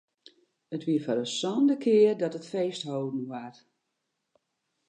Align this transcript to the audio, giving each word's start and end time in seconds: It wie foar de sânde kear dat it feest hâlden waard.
It 0.75 0.83
wie 0.87 1.03
foar 1.05 1.19
de 1.21 1.27
sânde 1.39 1.75
kear 1.83 2.15
dat 2.19 2.37
it 2.39 2.49
feest 2.51 2.83
hâlden 2.89 3.25
waard. 3.31 3.57